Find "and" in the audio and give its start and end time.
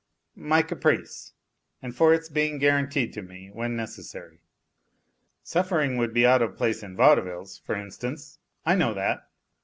1.79-1.95